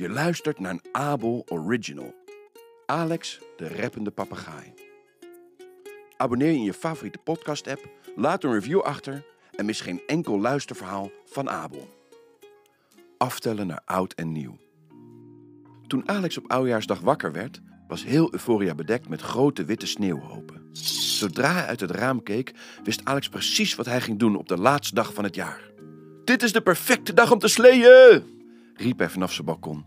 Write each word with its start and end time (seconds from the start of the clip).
Je 0.00 0.08
luistert 0.08 0.58
naar 0.58 0.70
een 0.70 0.82
Abel 0.92 1.46
Original. 1.48 2.14
Alex, 2.86 3.40
de 3.56 3.68
rappende 3.68 4.10
papegaai. 4.10 4.72
Abonneer 6.16 6.50
je 6.50 6.56
in 6.56 6.62
je 6.62 6.72
favoriete 6.72 7.18
podcast-app, 7.18 7.88
laat 8.16 8.44
een 8.44 8.52
review 8.52 8.80
achter 8.80 9.26
en 9.56 9.64
mis 9.64 9.80
geen 9.80 10.02
enkel 10.06 10.40
luisterverhaal 10.40 11.10
van 11.24 11.50
Abel. 11.50 11.88
Aftellen 13.18 13.66
naar 13.66 13.82
oud 13.84 14.12
en 14.12 14.32
nieuw. 14.32 14.58
Toen 15.86 16.08
Alex 16.08 16.38
op 16.38 16.50
oudjaarsdag 16.50 17.00
wakker 17.00 17.32
werd, 17.32 17.60
was 17.88 18.04
heel 18.04 18.32
Euphoria 18.32 18.74
bedekt 18.74 19.08
met 19.08 19.20
grote 19.20 19.64
witte 19.64 19.86
sneeuwhopen. 19.86 20.68
Zodra 20.72 21.52
hij 21.52 21.66
uit 21.66 21.80
het 21.80 21.90
raam 21.90 22.22
keek, 22.22 22.52
wist 22.84 23.04
Alex 23.04 23.28
precies 23.28 23.74
wat 23.74 23.86
hij 23.86 24.00
ging 24.00 24.18
doen 24.18 24.36
op 24.36 24.48
de 24.48 24.58
laatste 24.58 24.94
dag 24.94 25.14
van 25.14 25.24
het 25.24 25.34
jaar. 25.34 25.70
Dit 26.24 26.42
is 26.42 26.52
de 26.52 26.62
perfecte 26.62 27.14
dag 27.14 27.32
om 27.32 27.38
te 27.38 27.48
sleeën! 27.48 28.38
Riep 28.80 28.98
hij 28.98 29.10
vanaf 29.10 29.32
zijn 29.32 29.46
balkon. 29.46 29.84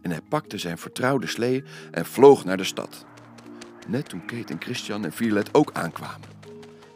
En 0.00 0.10
hij 0.10 0.20
pakte 0.28 0.58
zijn 0.58 0.78
vertrouwde 0.78 1.26
slee 1.26 1.64
en 1.90 2.06
vloog 2.06 2.44
naar 2.44 2.56
de 2.56 2.64
stad. 2.64 3.04
Net 3.88 4.08
toen 4.08 4.24
Kate 4.26 4.52
en 4.52 4.60
Christian 4.60 5.04
en 5.04 5.12
Violet 5.12 5.54
ook 5.54 5.72
aankwamen. 5.72 6.28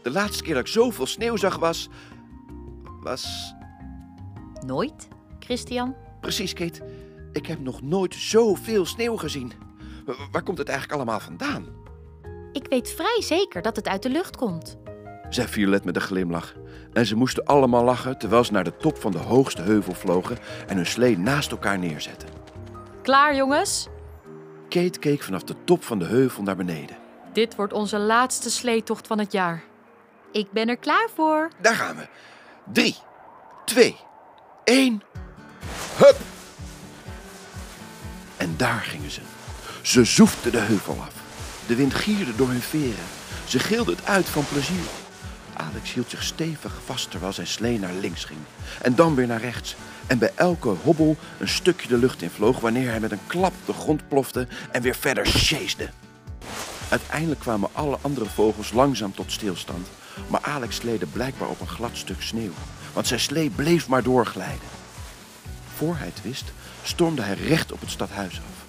De 0.03 0.11
laatste 0.11 0.43
keer 0.43 0.55
dat 0.55 0.67
ik 0.67 0.73
zoveel 0.73 1.07
sneeuw 1.07 1.37
zag 1.37 1.57
was. 1.57 1.89
was. 3.03 3.55
Nooit, 4.67 5.09
Christian? 5.39 5.95
Precies, 6.21 6.53
Kate. 6.53 6.85
Ik 7.33 7.47
heb 7.47 7.61
nog 7.61 7.83
nooit 7.83 8.15
zoveel 8.15 8.87
sneeuw 8.87 9.17
gezien. 9.17 9.53
Waar 10.31 10.43
komt 10.43 10.59
het 10.59 10.69
eigenlijk 10.69 11.01
allemaal 11.01 11.21
vandaan? 11.21 11.67
Ik 12.53 12.67
weet 12.69 12.91
vrij 12.91 13.23
zeker 13.23 13.63
dat 13.63 13.77
het 13.77 13.89
uit 13.89 14.03
de 14.03 14.11
lucht 14.11 14.37
komt. 14.37 14.79
Zei 15.29 15.49
Violet 15.49 15.85
met 15.85 15.97
een 15.97 16.03
glimlach. 16.03 16.55
En 16.93 17.07
ze 17.07 17.17
moesten 17.17 17.45
allemaal 17.45 17.85
lachen 17.85 18.19
terwijl 18.19 18.45
ze 18.45 18.53
naar 18.53 18.65
de 18.65 18.77
top 18.77 18.99
van 18.99 19.13
de 19.13 19.19
hoogste 19.19 19.63
heuvel 19.63 19.95
vlogen 19.95 20.39
en 20.67 20.77
hun 20.77 20.87
slee 20.87 21.19
naast 21.19 21.51
elkaar 21.51 21.79
neerzetten. 21.79 22.29
Klaar, 23.03 23.37
jongens? 23.37 23.89
Kate 24.69 24.99
keek 24.99 25.23
vanaf 25.23 25.43
de 25.43 25.55
top 25.65 25.85
van 25.85 25.99
de 25.99 26.05
heuvel 26.05 26.43
naar 26.43 26.57
beneden. 26.57 26.97
Dit 27.33 27.55
wordt 27.55 27.73
onze 27.73 27.99
laatste 27.99 28.51
sleetocht 28.51 29.07
van 29.07 29.19
het 29.19 29.33
jaar. 29.33 29.63
Ik 30.33 30.53
ben 30.53 30.69
er 30.69 30.77
klaar 30.77 31.09
voor. 31.15 31.51
Daar 31.61 31.75
gaan 31.75 31.97
we. 31.97 32.07
Drie, 32.73 32.97
twee, 33.65 33.97
één. 34.65 35.03
Hup! 35.97 36.17
En 38.37 38.55
daar 38.57 38.81
gingen 38.81 39.11
ze. 39.11 39.21
Ze 39.83 40.05
zoefden 40.05 40.53
de 40.53 40.59
heuvel 40.59 40.97
af. 41.01 41.15
De 41.67 41.75
wind 41.75 41.95
gierde 41.95 42.37
door 42.37 42.49
hun 42.49 42.61
veren. 42.61 43.05
Ze 43.47 43.59
gilden 43.59 43.97
het 43.97 44.07
uit 44.07 44.27
van 44.27 44.45
plezier. 44.53 44.85
Alex 45.57 45.93
hield 45.93 46.11
zich 46.11 46.23
stevig 46.23 46.81
vast 46.85 47.11
terwijl 47.11 47.33
zijn 47.33 47.47
slee 47.47 47.79
naar 47.79 47.93
links 47.93 48.25
ging. 48.25 48.41
En 48.83 48.95
dan 48.95 49.15
weer 49.15 49.27
naar 49.27 49.41
rechts. 49.41 49.77
En 50.07 50.19
bij 50.19 50.33
elke 50.35 50.69
hobbel 50.69 51.17
een 51.39 51.49
stukje 51.49 51.89
de 51.89 51.97
lucht 51.97 52.23
in 52.23 52.31
vloog 52.31 52.61
wanneer 52.61 52.91
hij 52.91 53.01
met 53.01 53.13
een 53.13 53.27
klap 53.27 53.53
de 53.65 53.73
grond 53.73 54.09
plofte 54.09 54.47
en 54.73 54.83
weer 54.83 54.95
verder 54.95 55.27
sjeesde. 55.27 55.89
Uiteindelijk 56.89 57.41
kwamen 57.41 57.69
alle 57.73 57.99
andere 58.01 58.27
vogels 58.27 58.73
langzaam 58.73 59.15
tot 59.15 59.33
stilstand, 59.33 59.87
maar 60.29 60.41
Alex 60.43 60.77
sleede 60.77 61.07
blijkbaar 61.07 61.49
op 61.49 61.61
een 61.61 61.69
glad 61.69 61.97
stuk 61.97 62.23
sneeuw, 62.23 62.53
want 62.93 63.07
zijn 63.07 63.21
slee 63.21 63.51
bleef 63.51 63.89
maar 63.89 64.03
doorglijden. 64.03 64.69
Voor 65.77 65.97
hij 65.97 66.07
het 66.07 66.23
wist, 66.23 66.53
stormde 66.83 67.23
hij 67.23 67.35
recht 67.35 67.73
op 67.73 67.81
het 67.81 67.91
stadhuis 67.91 68.37
af. 68.37 68.65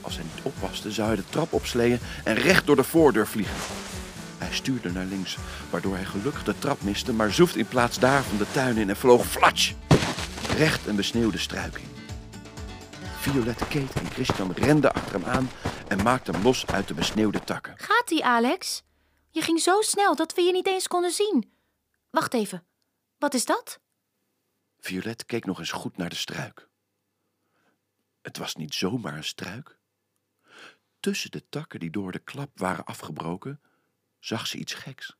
Als 0.00 0.14
hij 0.14 0.24
niet 0.34 0.44
oppaste, 0.44 0.92
zou 0.92 1.06
hij 1.06 1.16
de 1.16 1.28
trap 1.30 1.52
opsleeën 1.52 1.98
en 2.24 2.34
recht 2.34 2.66
door 2.66 2.76
de 2.76 2.84
voordeur 2.84 3.26
vliegen. 3.26 3.56
Hij 4.48 4.56
stuurde 4.56 4.92
naar 4.92 5.04
links, 5.04 5.36
waardoor 5.70 5.94
hij 5.94 6.04
gelukkig 6.04 6.44
de 6.44 6.58
trap 6.58 6.82
miste, 6.82 7.12
maar 7.12 7.32
zoefde 7.32 7.58
in 7.58 7.68
plaats 7.68 7.98
daarvan 7.98 8.38
de 8.38 8.50
tuin 8.52 8.76
in 8.76 8.88
en 8.88 8.96
vloog 8.96 9.26
flatsch! 9.26 9.72
Recht 10.56 10.86
een 10.86 10.96
besneeuwde 10.96 11.38
struik 11.38 11.76
in. 11.76 11.88
Violette, 13.18 13.64
Kate 13.64 14.00
en 14.00 14.10
Christian 14.10 14.52
renden 14.52 14.94
achter 14.94 15.12
hem 15.12 15.24
aan 15.24 15.50
en 15.88 16.02
maakten 16.02 16.34
hem 16.34 16.42
los 16.42 16.66
uit 16.66 16.88
de 16.88 16.94
besneeuwde 16.94 17.44
takken. 17.44 17.74
Gaat-ie, 17.76 18.24
Alex? 18.24 18.82
Je 19.30 19.42
ging 19.42 19.60
zo 19.60 19.80
snel 19.80 20.16
dat 20.16 20.34
we 20.34 20.42
je 20.42 20.52
niet 20.52 20.66
eens 20.66 20.88
konden 20.88 21.10
zien. 21.12 21.52
Wacht 22.10 22.34
even. 22.34 22.66
Wat 23.18 23.34
is 23.34 23.44
dat? 23.44 23.80
Violet 24.78 25.24
keek 25.24 25.44
nog 25.44 25.58
eens 25.58 25.72
goed 25.72 25.96
naar 25.96 26.08
de 26.08 26.16
struik. 26.16 26.68
Het 28.22 28.38
was 28.38 28.54
niet 28.54 28.74
zomaar 28.74 29.16
een 29.16 29.24
struik. 29.24 29.78
Tussen 31.00 31.30
de 31.30 31.48
takken 31.48 31.80
die 31.80 31.90
door 31.90 32.12
de 32.12 32.18
klap 32.18 32.50
waren 32.54 32.84
afgebroken, 32.84 33.60
zag 34.18 34.46
ze 34.46 34.58
iets 34.58 34.74
geks. 34.74 35.16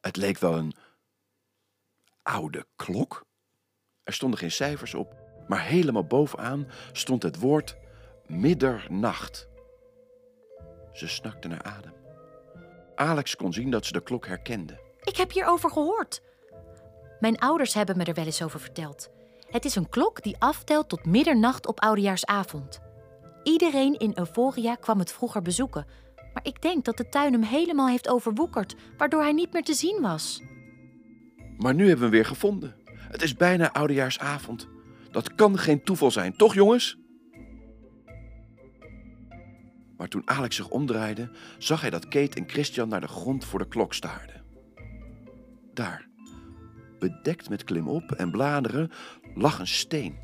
Het 0.00 0.16
leek 0.16 0.38
wel 0.38 0.54
een 0.54 0.74
oude 2.22 2.66
klok. 2.76 3.26
Er 4.02 4.12
stonden 4.12 4.38
geen 4.38 4.52
cijfers 4.52 4.94
op, 4.94 5.14
maar 5.48 5.62
helemaal 5.62 6.06
bovenaan 6.06 6.66
stond 6.92 7.22
het 7.22 7.38
woord 7.38 7.76
middernacht. 8.26 9.48
Ze 10.92 11.08
snakte 11.08 11.48
naar 11.48 11.62
adem. 11.62 11.94
Alex 12.94 13.36
kon 13.36 13.52
zien 13.52 13.70
dat 13.70 13.86
ze 13.86 13.92
de 13.92 14.02
klok 14.02 14.26
herkende. 14.26 14.80
Ik 15.00 15.16
heb 15.16 15.32
hierover 15.32 15.70
gehoord. 15.70 16.22
Mijn 17.20 17.38
ouders 17.38 17.74
hebben 17.74 17.96
me 17.96 18.04
er 18.04 18.14
wel 18.14 18.24
eens 18.24 18.42
over 18.42 18.60
verteld. 18.60 19.08
Het 19.50 19.64
is 19.64 19.74
een 19.74 19.88
klok 19.88 20.22
die 20.22 20.36
aftelt 20.38 20.88
tot 20.88 21.04
middernacht 21.04 21.66
op 21.66 21.80
oudejaarsavond. 21.80 22.80
Iedereen 23.42 23.98
in 23.98 24.18
Euphoria 24.18 24.74
kwam 24.74 24.98
het 24.98 25.12
vroeger 25.12 25.42
bezoeken. 25.42 25.86
Maar 26.36 26.46
ik 26.46 26.62
denk 26.62 26.84
dat 26.84 26.96
de 26.96 27.08
tuin 27.08 27.32
hem 27.32 27.42
helemaal 27.42 27.88
heeft 27.88 28.08
overwoekerd, 28.08 28.76
waardoor 28.96 29.22
hij 29.22 29.32
niet 29.32 29.52
meer 29.52 29.62
te 29.62 29.74
zien 29.74 30.00
was. 30.00 30.42
Maar 31.56 31.74
nu 31.74 31.88
hebben 31.88 31.96
we 31.96 32.02
hem 32.02 32.10
weer 32.10 32.24
gevonden. 32.24 32.76
Het 32.84 33.22
is 33.22 33.34
bijna 33.34 33.72
oudejaarsavond. 33.72 34.68
Dat 35.10 35.34
kan 35.34 35.58
geen 35.58 35.82
toeval 35.82 36.10
zijn, 36.10 36.36
toch 36.36 36.54
jongens? 36.54 36.98
Maar 39.96 40.08
toen 40.08 40.28
Alex 40.28 40.56
zich 40.56 40.68
omdraaide, 40.68 41.30
zag 41.58 41.80
hij 41.80 41.90
dat 41.90 42.08
Kate 42.08 42.40
en 42.40 42.48
Christian 42.48 42.88
naar 42.88 43.00
de 43.00 43.08
grond 43.08 43.44
voor 43.44 43.58
de 43.58 43.68
klok 43.68 43.94
staarden. 43.94 44.44
Daar, 45.74 46.08
bedekt 46.98 47.48
met 47.48 47.64
klimop 47.64 48.12
en 48.12 48.30
bladeren, 48.30 48.90
lag 49.34 49.58
een 49.58 49.66
steen. 49.66 50.18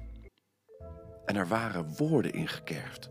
En 1.25 1.37
er 1.37 1.49
waren 1.49 1.95
woorden 1.97 2.33
ingekerfd. 2.33 3.11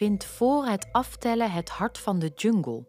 Vind 0.00 0.24
voor 0.24 0.66
het 0.66 0.88
aftellen 0.92 1.52
het 1.52 1.68
hart 1.68 1.98
van 1.98 2.18
de 2.18 2.32
jungle. 2.34 2.84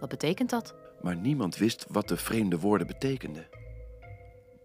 Wat 0.00 0.08
betekent 0.08 0.50
dat? 0.50 0.74
Maar 1.02 1.16
niemand 1.16 1.56
wist 1.56 1.86
wat 1.88 2.08
de 2.08 2.16
vreemde 2.16 2.58
woorden 2.58 2.86
betekenden. 2.86 3.46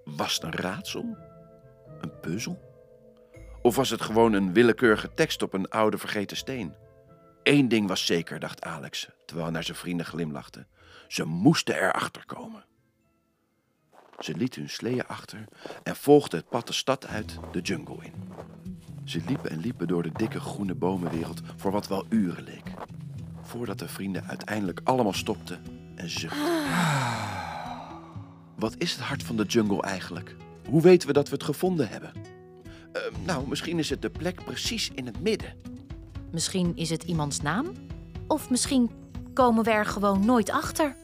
Was 0.04 0.34
het 0.34 0.44
een 0.44 0.52
raadsel? 0.52 1.18
Een 2.02 2.20
puzzel? 2.20 2.60
Of 3.62 3.76
was 3.76 3.90
het 3.90 4.02
gewoon 4.02 4.34
een 4.34 4.54
willekeurige 4.54 5.14
tekst 5.14 5.42
op 5.42 5.54
een 5.54 5.70
oude 5.70 5.98
vergeten 5.98 6.38
steen? 6.38 6.76
Eén 7.44 7.68
ding 7.68 7.88
was 7.88 8.06
zeker, 8.06 8.40
dacht 8.40 8.62
Alex, 8.62 9.10
terwijl 9.26 9.44
hij 9.46 9.54
naar 9.54 9.64
zijn 9.64 9.78
vrienden 9.78 10.06
glimlachte. 10.06 10.66
Ze 11.08 11.26
moesten 11.26 11.76
erachter 11.76 12.26
komen. 12.26 12.66
Ze 14.20 14.36
lieten 14.36 14.62
hun 14.62 14.70
sleeën 14.70 15.08
achter 15.08 15.46
en 15.84 15.96
volgden 15.96 16.40
het 16.40 16.50
pad 16.50 16.68
de 16.68 16.74
stad 16.74 17.08
uit, 17.08 17.40
de 17.52 17.62
jungle 17.62 18.06
in. 18.06 18.14
Ze 19.10 19.22
liepen 19.28 19.50
en 19.50 19.60
liepen 19.60 19.88
door 19.88 20.04
de 20.04 20.12
dikke 20.12 20.40
groene 20.40 20.76
bomenwereld 20.76 21.42
voor 21.56 21.72
wat 21.72 21.88
wel 21.88 22.06
uren 22.10 22.44
leek. 22.44 22.74
Voordat 23.42 23.80
de 23.80 23.88
vrienden 23.88 24.24
uiteindelijk 24.24 24.82
allemaal 24.84 25.14
stopten 25.14 25.60
en 25.96 26.10
zuchtten. 26.10 26.42
Wat 28.56 28.76
is 28.78 28.92
het 28.92 29.02
hart 29.02 29.24
van 29.24 29.38
de 29.38 29.44
jungle 29.44 29.82
eigenlijk? 29.82 30.36
Hoe 30.68 30.82
weten 30.82 31.08
we 31.08 31.14
dat 31.14 31.30
we 31.30 31.34
het 31.34 31.44
gevonden 31.44 31.90
hebben? 31.90 32.12
Eh, 32.92 33.02
nou, 33.26 33.48
misschien 33.48 33.80
is 33.80 33.90
het 33.90 34.02
de 34.02 34.10
plek 34.10 34.44
precies 34.44 34.92
in 34.96 35.06
het 35.06 35.22
midden. 35.22 35.54
Misschien 36.32 36.76
is 36.76 36.90
het 36.90 37.04
iemands 37.04 37.42
naam? 37.42 37.66
Of 38.28 38.50
misschien 38.50 38.90
komen 39.34 39.64
we 39.64 39.72
er 39.72 39.86
gewoon 39.86 40.26
nooit 40.26 40.50
achter? 40.50 40.96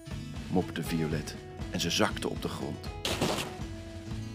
mopte 0.51 0.83
Violet 0.83 1.35
en 1.71 1.79
ze 1.79 1.89
zakte 1.89 2.29
op 2.29 2.41
de 2.41 2.47
grond. 2.47 2.94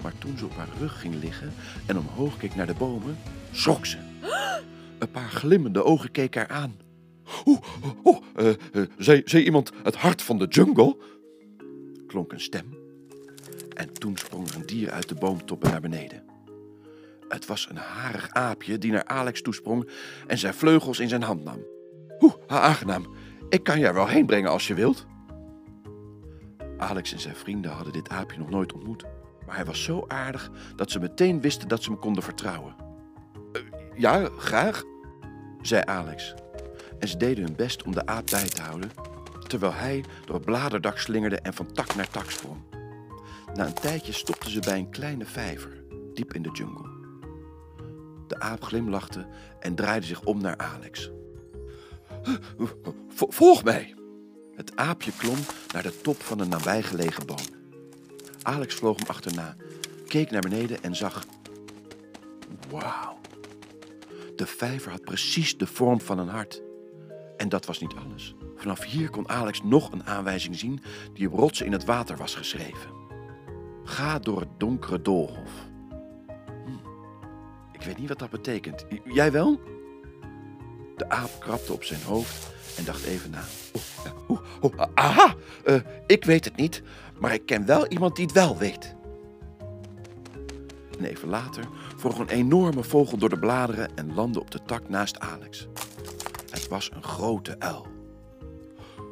Maar 0.02 0.18
toen 0.18 0.38
ze 0.38 0.44
op 0.44 0.56
haar 0.56 0.68
rug 0.78 1.00
ging 1.00 1.14
liggen 1.14 1.52
en 1.86 1.98
omhoog 1.98 2.36
keek 2.36 2.54
naar 2.54 2.66
de 2.66 2.74
bomen, 2.74 3.18
schrok 3.50 3.86
ze. 3.86 3.98
Een 4.98 5.10
paar 5.10 5.30
glimmende 5.30 5.84
ogen 5.84 6.10
keken 6.10 6.40
haar 6.40 6.60
aan. 6.60 6.76
Oeh, 7.44 7.60
oh, 8.02 8.22
eh, 8.36 8.48
eh, 8.48 8.56
zei, 8.98 9.22
zei 9.24 9.44
iemand 9.44 9.72
het 9.82 9.96
hart 9.96 10.22
van 10.22 10.38
de 10.38 10.46
jungle? 10.46 10.96
klonk 12.06 12.32
een 12.32 12.40
stem. 12.40 12.78
En 13.74 13.92
toen 13.92 14.16
sprong 14.16 14.48
er 14.48 14.54
een 14.54 14.66
dier 14.66 14.90
uit 14.90 15.08
de 15.08 15.14
boomtoppen 15.14 15.70
naar 15.70 15.80
beneden. 15.80 16.22
Het 17.28 17.46
was 17.46 17.68
een 17.70 17.76
harig 17.76 18.30
aapje 18.30 18.78
die 18.78 18.92
naar 18.92 19.04
Alex 19.04 19.42
toesprong 19.42 19.90
en 20.26 20.38
zijn 20.38 20.54
vleugels 20.54 20.98
in 20.98 21.08
zijn 21.08 21.22
hand 21.22 21.44
nam. 21.44 21.58
Oeh, 22.20 22.34
aangenaam. 22.46 23.06
Ik 23.48 23.62
kan 23.62 23.78
je 23.78 23.86
er 23.86 23.94
wel 23.94 24.06
heen 24.06 24.26
brengen 24.26 24.50
als 24.50 24.66
je 24.66 24.74
wilt. 24.74 25.06
Alex 26.76 27.12
en 27.12 27.20
zijn 27.20 27.36
vrienden 27.36 27.70
hadden 27.70 27.92
dit 27.92 28.08
aapje 28.08 28.38
nog 28.38 28.50
nooit 28.50 28.72
ontmoet. 28.72 29.04
Maar 29.50 29.58
hij 29.58 29.68
was 29.68 29.82
zo 29.82 30.04
aardig 30.08 30.50
dat 30.76 30.90
ze 30.90 30.98
meteen 30.98 31.40
wisten 31.40 31.68
dat 31.68 31.82
ze 31.82 31.90
hem 31.90 31.98
konden 31.98 32.22
vertrouwen. 32.22 32.74
"Eh, 33.52 33.62
ja, 33.96 34.28
graag, 34.38 34.82
zei 35.62 35.82
Alex. 35.84 36.34
En 36.98 37.08
ze 37.08 37.16
deden 37.16 37.44
hun 37.44 37.56
best 37.56 37.82
om 37.82 37.92
de 37.92 38.06
aap 38.06 38.26
bij 38.30 38.48
te 38.48 38.62
houden, 38.62 38.90
terwijl 39.46 39.72
hij 39.72 40.04
door 40.24 40.34
het 40.34 40.44
bladerdak 40.44 40.98
slingerde 40.98 41.40
en 41.40 41.54
van 41.54 41.72
tak 41.72 41.94
naar 41.94 42.08
tak 42.08 42.30
sprong. 42.30 42.56
Na 43.54 43.66
een 43.66 43.74
tijdje 43.74 44.12
stopten 44.12 44.50
ze 44.50 44.60
bij 44.60 44.78
een 44.78 44.90
kleine 44.90 45.24
vijver, 45.24 45.84
diep 46.14 46.34
in 46.34 46.42
de 46.42 46.50
jungle. 46.52 46.88
De 48.26 48.40
aap 48.40 48.62
glimlachte 48.62 49.26
en 49.60 49.74
draaide 49.74 50.06
zich 50.06 50.22
om 50.22 50.40
naar 50.40 50.56
Alex. 50.56 51.10
Volg 53.28 53.64
mij! 53.64 53.94
Het 54.54 54.76
aapje 54.76 55.12
klom 55.18 55.38
naar 55.72 55.82
de 55.82 56.00
top 56.00 56.22
van 56.22 56.40
een 56.40 56.48
nabijgelegen 56.48 57.26
boom. 57.26 57.59
Alex 58.42 58.74
vloog 58.74 58.96
hem 58.98 59.06
achterna, 59.08 59.56
keek 60.06 60.30
naar 60.30 60.40
beneden 60.40 60.82
en 60.82 60.96
zag. 60.96 61.24
Wauw! 62.70 63.18
De 64.36 64.46
vijver 64.46 64.90
had 64.90 65.04
precies 65.04 65.56
de 65.58 65.66
vorm 65.66 66.00
van 66.00 66.18
een 66.18 66.28
hart. 66.28 66.62
En 67.36 67.48
dat 67.48 67.66
was 67.66 67.80
niet 67.80 67.94
alles. 68.04 68.34
Vanaf 68.56 68.84
hier 68.84 69.10
kon 69.10 69.28
Alex 69.28 69.62
nog 69.62 69.92
een 69.92 70.04
aanwijzing 70.06 70.56
zien 70.56 70.80
die 71.14 71.30
op 71.30 71.38
rotsen 71.38 71.66
in 71.66 71.72
het 71.72 71.84
water 71.84 72.16
was 72.16 72.34
geschreven. 72.34 72.90
Ga 73.84 74.18
door 74.18 74.40
het 74.40 74.48
donkere 74.58 75.02
doolhof. 75.02 75.68
Hm, 76.64 76.88
Ik 77.72 77.82
weet 77.82 77.98
niet 77.98 78.08
wat 78.08 78.18
dat 78.18 78.30
betekent. 78.30 78.84
Jij 79.04 79.32
wel? 79.32 79.60
De 81.00 81.08
aap 81.08 81.30
krabde 81.38 81.72
op 81.72 81.84
zijn 81.84 82.02
hoofd 82.02 82.50
en 82.76 82.84
dacht 82.84 83.04
even 83.04 83.30
na. 83.30 83.42
Eh, 84.04 84.12
oeh, 84.62 84.72
aha, 84.94 85.34
eh, 85.64 85.74
ik 86.06 86.24
weet 86.24 86.44
het 86.44 86.56
niet, 86.56 86.82
maar 87.18 87.34
ik 87.34 87.46
ken 87.46 87.66
wel 87.66 87.86
iemand 87.86 88.16
die 88.16 88.24
het 88.24 88.34
wel 88.34 88.58
weet. 88.58 88.94
En 90.98 91.04
even 91.04 91.28
later 91.28 91.64
vloog 91.96 92.18
een 92.18 92.28
enorme 92.28 92.84
vogel 92.84 93.18
door 93.18 93.28
de 93.28 93.38
bladeren 93.38 93.96
en 93.96 94.14
landde 94.14 94.40
op 94.40 94.50
de 94.50 94.60
tak 94.66 94.88
naast 94.88 95.18
Alex. 95.18 95.66
Het 96.50 96.68
was 96.68 96.90
een 96.94 97.02
grote 97.02 97.56
uil. 97.58 97.86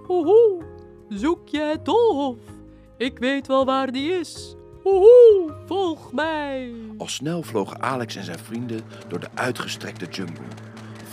Hoehoe, 0.05 0.62
zoek 1.08 1.49
je 1.49 1.61
het 1.61 1.84
doolhof? 1.84 2.37
Ik 2.96 3.19
weet 3.19 3.46
wel 3.46 3.64
waar 3.64 3.93
die 3.93 4.12
is. 4.12 4.56
Hoehoe, 4.82 5.55
volg 5.67 6.12
mij. 6.12 6.73
Al 6.99 7.08
snel 7.08 7.43
vlogen 7.43 7.82
Alex 7.82 8.17
en 8.17 8.25
zijn 8.25 8.38
vrienden 8.38 8.81
door 9.08 9.20
de 9.20 9.29
uitgestrekte 9.34 10.06
jungle, 10.06 10.44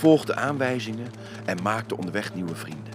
volgden 0.05 0.37
aanwijzingen 0.37 1.07
en 1.45 1.61
maakten 1.63 1.97
onderweg 1.97 2.33
nieuwe 2.33 2.55
vrienden. 2.55 2.93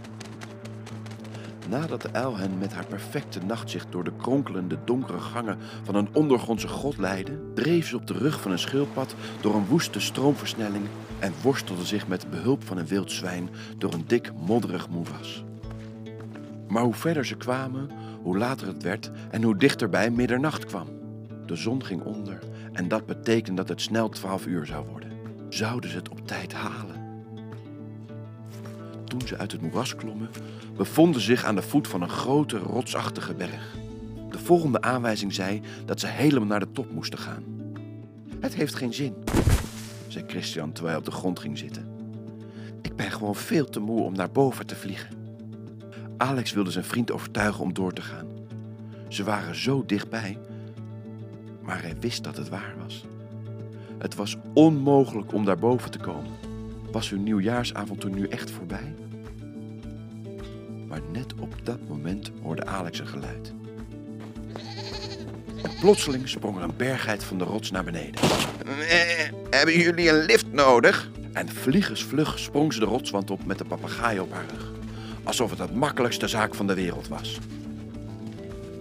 Nadat 1.69 2.03
de 2.03 2.13
uil 2.13 2.37
hen 2.37 2.59
met 2.59 2.73
haar 2.73 2.87
perfecte 2.87 3.41
nachtzicht 3.47 3.87
door 3.91 4.05
de 4.05 4.13
kronkelende 4.17 4.79
donkere 4.85 5.21
gangen 5.21 5.59
van 5.83 5.95
een 5.95 6.09
ondergrondse 6.13 6.69
grot 6.69 6.99
leidde, 6.99 7.39
dreef 7.55 7.89
ze 7.89 7.97
op 7.97 8.07
de 8.07 8.13
rug 8.13 8.41
van 8.41 8.51
een 8.51 8.59
schildpad 8.59 9.15
door 9.41 9.55
een 9.55 9.67
woeste 9.67 10.01
stroomversnelling 10.01 10.85
en 11.19 11.33
worstelde 11.43 11.85
zich 11.85 12.09
met 12.09 12.31
behulp 12.31 12.65
van 12.65 12.79
een 12.79 12.87
wild 12.87 13.13
zwijn 13.13 13.49
door 13.79 13.93
een 13.93 14.05
dik 14.07 14.33
modderig 14.47 14.89
moeras. 14.89 15.45
Maar 16.69 16.83
hoe 16.83 16.95
verder 16.95 17.27
ze 17.27 17.37
kwamen, 17.37 17.91
hoe 18.23 18.39
later 18.39 18.67
het 18.67 18.83
werd 18.83 19.11
en 19.31 19.43
hoe 19.43 19.57
dichterbij 19.57 20.11
middernacht 20.11 20.65
kwam. 20.65 20.87
De 21.47 21.57
zon 21.57 21.85
ging 21.85 22.03
onder 22.03 22.39
en 22.73 22.89
dat 22.89 23.07
betekende 23.07 23.57
dat 23.57 23.69
het 23.69 23.81
snel 23.81 24.09
12 24.09 24.47
uur 24.47 24.67
zou 24.67 24.87
worden. 24.87 25.11
Zouden 25.49 25.91
ze 25.91 25.97
het 25.97 26.09
op 26.09 26.27
tijd 26.27 26.53
halen? 26.53 27.00
Toen 29.11 29.27
ze 29.27 29.39
uit 29.39 29.53
het 29.53 29.61
moeras 29.61 29.97
klommen, 29.97 30.31
bevonden 30.77 31.21
zich 31.21 31.45
aan 31.45 31.55
de 31.55 31.63
voet 31.63 31.89
van 31.89 32.03
een 32.03 32.09
grote 32.09 32.59
rotsachtige 32.59 33.35
berg. 33.35 33.77
De 34.31 34.39
volgende 34.39 34.81
aanwijzing 34.81 35.35
zei 35.35 35.61
dat 35.85 36.01
ze 36.01 36.07
helemaal 36.07 36.49
naar 36.49 36.61
de 36.61 36.73
top 36.73 36.93
moesten 36.93 37.19
gaan. 37.19 37.45
Het 38.41 38.55
heeft 38.55 38.75
geen 38.75 38.95
zin, 38.95 39.15
zei 40.09 40.25
Christian 40.27 40.73
terwijl 40.73 40.97
hij 40.97 41.07
op 41.07 41.13
de 41.13 41.19
grond 41.19 41.39
ging 41.39 41.59
zitten. 41.59 41.89
Ik 42.83 42.97
ben 42.97 43.11
gewoon 43.11 43.35
veel 43.35 43.65
te 43.65 43.81
moe 43.81 44.03
om 44.03 44.15
naar 44.15 44.31
boven 44.31 44.67
te 44.67 44.77
vliegen. 44.77 45.09
Alex 46.17 46.53
wilde 46.53 46.71
zijn 46.71 46.85
vriend 46.85 47.11
overtuigen 47.11 47.63
om 47.63 47.73
door 47.75 47.93
te 47.93 48.03
gaan. 48.03 48.27
Ze 49.09 49.25
waren 49.25 49.55
zo 49.55 49.85
dichtbij, 49.87 50.39
maar 51.63 51.83
hij 51.83 51.97
wist 52.01 52.25
dat 52.25 52.37
het 52.37 52.49
waar 52.49 52.75
was. 52.83 53.05
Het 53.99 54.15
was 54.15 54.37
onmogelijk 54.55 55.33
om 55.33 55.45
daarboven 55.45 55.91
te 55.91 55.99
komen. 55.99 56.50
Was 56.93 57.11
hun 57.11 57.23
nieuwjaarsavontuur 57.23 58.11
nu 58.11 58.27
echt 58.27 58.51
voorbij? 58.51 58.95
Maar 60.89 61.01
net 61.13 61.35
op 61.41 61.55
dat 61.63 61.89
moment 61.89 62.31
hoorde 62.43 62.67
Alex 62.67 62.99
een 62.99 63.07
geluid. 63.07 63.53
En 65.63 65.71
plotseling 65.81 66.29
sprong 66.29 66.57
er 66.57 66.63
een 66.63 66.77
bergheid 66.77 67.25
van 67.25 67.39
de 67.39 67.45
rots 67.45 67.71
naar 67.71 67.85
beneden. 67.85 68.21
Eh, 68.21 69.31
hebben 69.51 69.79
jullie 69.79 70.09
een 70.09 70.25
lift 70.25 70.53
nodig? 70.53 71.11
En 71.33 71.49
vliegensvlug 71.49 72.39
sprong 72.39 72.73
ze 72.73 72.81
de 72.81 72.87
rotswand 72.87 73.31
op 73.31 73.45
met 73.45 73.59
de 73.59 73.65
papegaai 73.65 74.21
op 74.21 74.33
haar 74.33 74.45
rug. 74.55 74.71
Alsof 75.23 75.51
het 75.51 75.59
het 75.59 75.75
makkelijkste 75.75 76.29
zaak 76.29 76.55
van 76.55 76.67
de 76.67 76.75
wereld 76.75 77.09
was. 77.09 77.39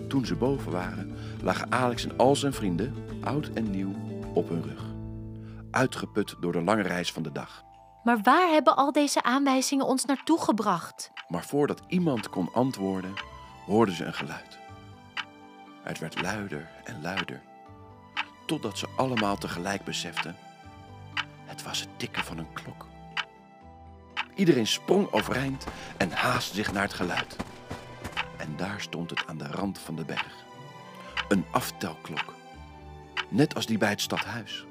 Toen 0.07 0.25
ze 0.25 0.35
boven 0.35 0.71
waren, 0.71 1.15
lagen 1.41 1.71
Alex 1.71 2.03
en 2.03 2.17
al 2.17 2.35
zijn 2.35 2.53
vrienden, 2.53 2.93
oud 3.21 3.49
en 3.53 3.71
nieuw, 3.71 3.95
op 4.33 4.49
hun 4.49 4.63
rug. 4.63 4.83
Uitgeput 5.71 6.35
door 6.39 6.51
de 6.51 6.61
lange 6.61 6.81
reis 6.81 7.11
van 7.11 7.23
de 7.23 7.31
dag. 7.31 7.63
Maar 8.03 8.21
waar 8.21 8.49
hebben 8.49 8.75
al 8.75 8.91
deze 8.91 9.23
aanwijzingen 9.23 9.85
ons 9.85 10.05
naartoe 10.05 10.41
gebracht? 10.41 11.11
Maar 11.27 11.43
voordat 11.43 11.81
iemand 11.87 12.29
kon 12.29 12.53
antwoorden, 12.53 13.13
hoorden 13.65 13.95
ze 13.95 14.05
een 14.05 14.13
geluid. 14.13 14.57
Het 15.83 15.99
werd 15.99 16.21
luider 16.21 16.69
en 16.83 17.01
luider, 17.01 17.41
totdat 18.45 18.77
ze 18.77 18.87
allemaal 18.95 19.37
tegelijk 19.37 19.83
beseften: 19.83 20.35
het 21.45 21.63
was 21.63 21.79
het 21.79 21.89
tikken 21.97 22.23
van 22.23 22.37
een 22.37 22.53
klok. 22.53 22.85
Iedereen 24.35 24.67
sprong 24.67 25.11
overeind 25.11 25.65
en 25.97 26.11
haastte 26.11 26.55
zich 26.55 26.71
naar 26.71 26.83
het 26.83 26.93
geluid. 26.93 27.35
En 28.37 28.55
daar 28.55 28.81
stond 28.81 29.09
het 29.09 29.27
aan 29.27 29.37
de 29.37 29.47
rand 29.47 29.79
van 29.79 29.95
de 29.95 30.05
berg. 30.05 30.45
Een 31.27 31.45
aftelklok, 31.51 32.33
net 33.29 33.55
als 33.55 33.65
die 33.65 33.77
bij 33.77 33.89
het 33.89 34.01
stadhuis. 34.01 34.65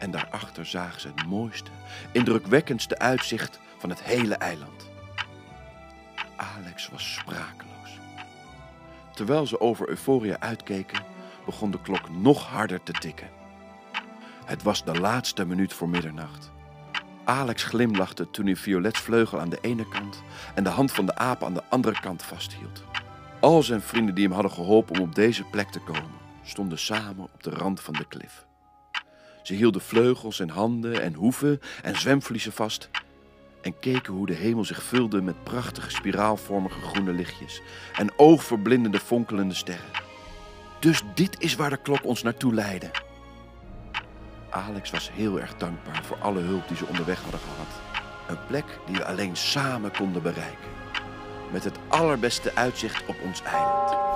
En 0.00 0.10
daarachter 0.10 0.66
zagen 0.66 1.00
ze 1.00 1.08
het 1.08 1.26
mooiste, 1.26 1.70
indrukwekkendste 2.12 2.98
uitzicht 2.98 3.60
van 3.78 3.90
het 3.90 4.02
hele 4.02 4.34
eiland. 4.34 4.88
Alex 6.36 6.88
was 6.88 7.14
sprakeloos. 7.14 7.98
Terwijl 9.14 9.46
ze 9.46 9.60
over 9.60 9.88
Euphoria 9.88 10.36
uitkeken, 10.38 11.04
begon 11.44 11.70
de 11.70 11.80
klok 11.80 12.10
nog 12.10 12.46
harder 12.46 12.82
te 12.82 12.92
tikken. 12.92 13.28
Het 14.44 14.62
was 14.62 14.84
de 14.84 15.00
laatste 15.00 15.46
minuut 15.46 15.72
voor 15.72 15.88
middernacht. 15.88 16.50
Alex 17.24 17.62
glimlachte 17.62 18.30
toen 18.30 18.46
hij 18.46 18.56
Violets 18.56 19.00
vleugel 19.00 19.40
aan 19.40 19.50
de 19.50 19.58
ene 19.60 19.88
kant 19.88 20.22
en 20.54 20.64
de 20.64 20.70
hand 20.70 20.92
van 20.92 21.06
de 21.06 21.16
aap 21.16 21.44
aan 21.44 21.54
de 21.54 21.64
andere 21.68 22.00
kant 22.00 22.22
vasthield. 22.22 22.84
Al 23.40 23.62
zijn 23.62 23.82
vrienden 23.82 24.14
die 24.14 24.24
hem 24.24 24.32
hadden 24.32 24.52
geholpen 24.52 24.96
om 24.96 25.02
op 25.02 25.14
deze 25.14 25.44
plek 25.44 25.70
te 25.70 25.80
komen, 25.80 26.10
stonden 26.42 26.78
samen 26.78 27.24
op 27.24 27.42
de 27.42 27.50
rand 27.50 27.80
van 27.80 27.94
de 27.94 28.04
klif. 28.04 28.48
Ze 29.50 29.56
hielden 29.56 29.80
vleugels 29.80 30.40
en 30.40 30.48
handen 30.48 31.02
en 31.02 31.14
hoeven 31.14 31.60
en 31.82 31.98
zwemvliezen 31.98 32.52
vast 32.52 32.90
en 33.62 33.78
keken 33.78 34.12
hoe 34.12 34.26
de 34.26 34.34
hemel 34.34 34.64
zich 34.64 34.82
vulde 34.82 35.22
met 35.22 35.44
prachtige 35.44 35.90
spiraalvormige 35.90 36.80
groene 36.80 37.12
lichtjes 37.12 37.62
en 37.94 38.12
oogverblindende 38.16 38.98
fonkelende 38.98 39.54
sterren. 39.54 39.90
Dus 40.80 41.02
dit 41.14 41.36
is 41.38 41.54
waar 41.54 41.70
de 41.70 41.76
klok 41.76 42.04
ons 42.04 42.22
naartoe 42.22 42.54
leidde. 42.54 42.90
Alex 44.50 44.90
was 44.90 45.10
heel 45.12 45.40
erg 45.40 45.56
dankbaar 45.56 46.04
voor 46.04 46.18
alle 46.18 46.40
hulp 46.40 46.68
die 46.68 46.76
ze 46.76 46.86
onderweg 46.86 47.22
hadden 47.22 47.40
gehad. 47.40 48.02
Een 48.28 48.46
plek 48.46 48.78
die 48.86 48.96
we 48.96 49.04
alleen 49.04 49.36
samen 49.36 49.92
konden 49.92 50.22
bereiken. 50.22 50.70
Met 51.52 51.64
het 51.64 51.78
allerbeste 51.88 52.54
uitzicht 52.54 53.06
op 53.06 53.16
ons 53.24 53.42
eiland. 53.42 54.09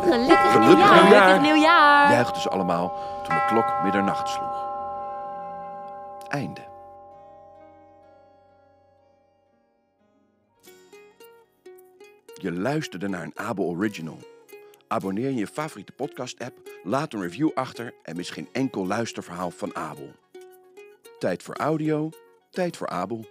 Gelukkig, 0.00 0.52
Gelukkig 0.52 0.58
nieuwjaar! 0.66 0.96
Gelukkig 0.96 1.40
nieuwjaar! 1.40 2.12
Juichten 2.12 2.42
ze 2.42 2.48
allemaal 2.48 2.88
toen 3.24 3.34
de 3.34 3.44
klok 3.46 3.82
middernacht 3.82 4.28
sloeg. 4.28 4.68
Einde. 6.28 6.68
Je 12.34 12.52
luisterde 12.52 13.08
naar 13.08 13.22
een 13.22 13.38
Abel 13.38 13.64
Original. 13.64 14.18
Abonneer 14.88 15.24
je 15.24 15.30
in 15.30 15.36
je 15.36 15.46
favoriete 15.46 15.92
podcast-app, 15.92 16.58
laat 16.82 17.12
een 17.12 17.22
review 17.22 17.50
achter 17.54 17.94
en 18.02 18.16
mis 18.16 18.30
geen 18.30 18.48
enkel 18.52 18.86
luisterverhaal 18.86 19.50
van 19.50 19.76
Abel. 19.76 20.10
Tijd 21.18 21.42
voor 21.42 21.56
audio, 21.56 22.10
tijd 22.50 22.76
voor 22.76 22.88
Abel. 22.88 23.24